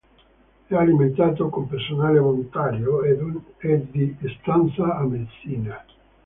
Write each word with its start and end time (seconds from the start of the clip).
È 0.65 0.73
alimentato 0.73 1.49
con 1.49 1.67
personale 1.67 2.17
volontario, 2.17 3.03
ed 3.03 3.21
è 3.59 3.77
di 3.91 4.17
stanza 4.41 4.95
a 4.97 5.05
Messina. 5.05 5.85